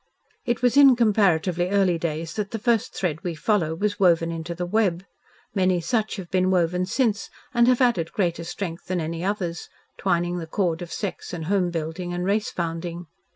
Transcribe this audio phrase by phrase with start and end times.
[0.45, 4.55] It was in comparatively early days that the first thread we follow was woven into
[4.55, 5.05] the web.
[5.53, 9.69] Many such have been woven since and have added greater strength than any others,
[9.99, 13.05] twining the cord of sex and home building and race founding.